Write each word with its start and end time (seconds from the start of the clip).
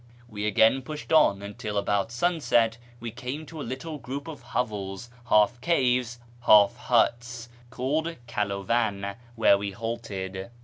we 0.27 0.47
again 0.47 0.81
pushed 0.81 1.13
on, 1.13 1.43
until, 1.43 1.77
about 1.77 2.11
sunset, 2.11 2.79
we 2.99 3.11
came 3.11 3.45
to 3.45 3.61
a 3.61 3.61
little 3.61 3.99
group 3.99 4.27
of 4.27 4.41
hovels, 4.41 5.11
half 5.29 5.61
caves, 5.61 6.17
half 6.47 6.75
huts, 6.75 7.49
called 7.69 8.15
Kalovau, 8.27 9.15
where 9.35 9.59
we 9.59 9.69
halted. 9.69 10.49